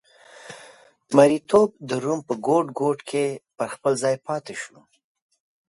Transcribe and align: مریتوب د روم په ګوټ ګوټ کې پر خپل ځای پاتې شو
مریتوب 1.15 1.69
د 1.89 1.91
روم 2.03 2.19
په 2.27 2.33
ګوټ 2.47 2.67
ګوټ 2.79 2.99
کې 3.09 3.25
پر 3.57 3.67
خپل 3.73 3.93
ځای 4.03 4.15
پاتې 4.27 4.53
شو 4.61 4.77